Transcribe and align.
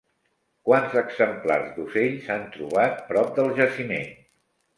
Quants 0.69 0.95
exemplars 1.01 1.69
d'ocells 1.75 2.25
s'han 2.29 2.49
trobat 2.57 3.05
prop 3.13 3.31
del 3.37 3.53
jaciment? 3.61 4.11